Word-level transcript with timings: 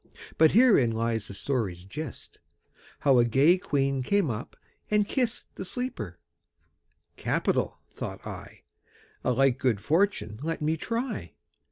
But 0.39 0.53
herein 0.53 0.91
lies 0.93 1.27
the 1.27 1.35
story's 1.35 1.83
gist, 1.83 2.39
How 3.01 3.19
a 3.19 3.23
gay 3.23 3.59
queen 3.59 4.01
came 4.01 4.31
up 4.31 4.55
and 4.89 5.07
kist 5.07 5.45
The 5.53 5.63
sleeper. 5.63 6.17
'Capital!' 7.17 7.77
thought 7.91 8.25
I. 8.25 8.63
'A 9.23 9.33
like 9.33 9.59
good 9.59 9.79
fortune 9.79 10.39
let 10.41 10.59
me 10.59 10.75
try.' 10.75 11.35